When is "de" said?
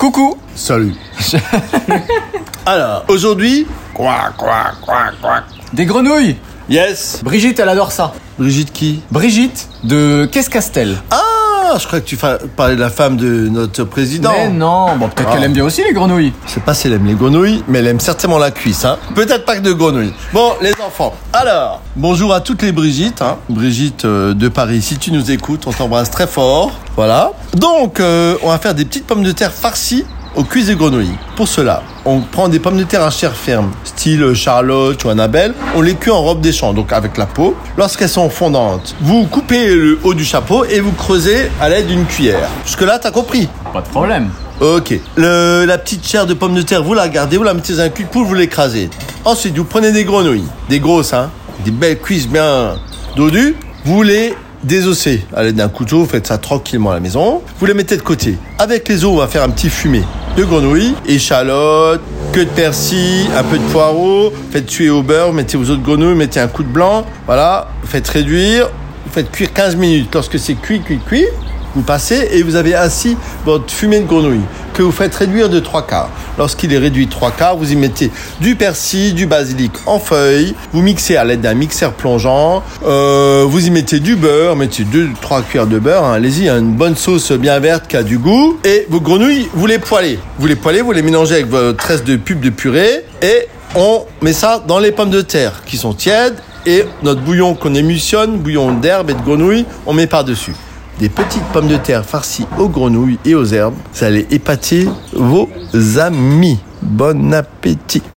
9.84-10.26, 12.76-12.80, 13.16-13.48, 19.62-19.72, 24.34-24.48, 29.22-29.32, 30.68-30.74, 32.76-32.84, 43.82-43.88, 46.26-46.34, 46.54-46.62, 48.04-48.08, 57.96-58.02, 60.36-60.44, 62.44-62.50, 63.58-63.64, 66.62-66.68, 74.00-74.06, 75.48-75.60, 85.66-85.78, 92.04-92.16, 92.40-92.50, 95.10-95.20, 99.14-99.22, 101.66-101.78